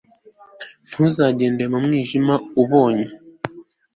ntuzagenda 0.89 1.63
mu 1.71 1.77
mwijima, 1.85 2.35
ubonye 2.61 3.05